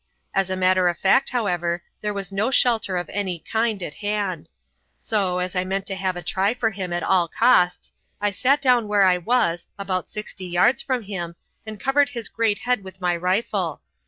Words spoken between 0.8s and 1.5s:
of fact,